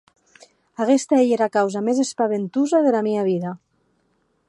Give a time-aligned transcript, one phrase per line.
[0.85, 3.51] Aguesta ei era causa mès espaventosa dera mia vida.